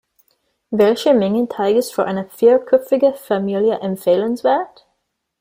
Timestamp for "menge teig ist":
1.13-1.93